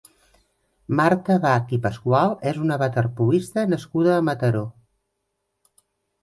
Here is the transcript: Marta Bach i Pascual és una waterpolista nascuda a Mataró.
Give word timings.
Marta 0.99 1.35
Bach 1.43 1.75
i 1.77 1.79
Pascual 1.83 2.33
és 2.53 2.57
una 2.63 2.79
waterpolista 2.85 3.67
nascuda 3.75 4.15
a 4.15 4.25
Mataró. 4.31 4.65